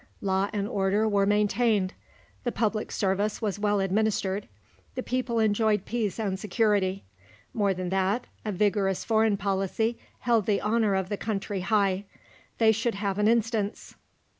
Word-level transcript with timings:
Law 0.23 0.49
and 0.51 0.67
order 0.67 1.07
were 1.07 1.27
maintained; 1.27 1.93
the 2.43 2.51
public 2.51 2.91
service 2.91 3.39
was 3.39 3.59
well 3.59 3.79
administered; 3.79 4.47
the 4.95 5.03
people 5.03 5.37
enjoyed 5.37 5.85
peace 5.85 6.19
and 6.19 6.39
security. 6.39 7.03
More 7.53 7.71
than 7.75 7.89
that, 7.89 8.25
a 8.43 8.51
vigorous 8.51 9.03
foreign 9.05 9.37
policy 9.37 9.99
held 10.21 10.47
the 10.47 10.59
honour 10.59 10.95
of 10.95 11.09
the 11.09 11.17
country 11.17 11.59
high. 11.59 12.05
They 12.57 12.71
should 12.71 12.95
have 12.95 13.19
an 13.19 13.27
instance. 13.27 13.93